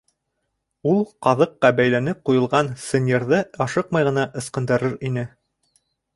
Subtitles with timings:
[0.93, 5.29] Ул ҡаҙыҡҡа бәйләнеп ҡуйылған сынйырҙы ашыҡмай ғына ысҡынды-рыр ине.